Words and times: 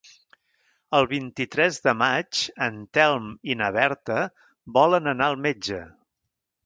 El 0.99 1.07
vint-i-tres 1.09 1.77
de 1.83 1.93
maig 1.99 2.41
en 2.67 2.79
Telm 2.99 3.27
i 3.55 3.59
na 3.61 3.69
Berta 3.79 4.25
volen 4.79 5.13
anar 5.13 5.29
al 5.33 5.39
metge. 5.49 5.83